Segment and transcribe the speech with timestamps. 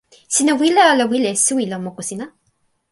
[0.35, 2.25] sina wile ala wile e suwi lon moku sina?